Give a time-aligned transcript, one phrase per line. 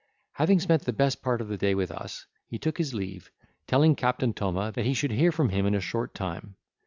[0.31, 3.29] Having spent the best part of the day with us, he took his leave,
[3.67, 6.55] telling Captain Thoma, that he should hear from him in a short time.